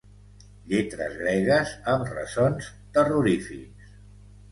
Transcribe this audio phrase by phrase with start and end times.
[0.69, 3.93] Lletres gregues amb ressons terrorífics.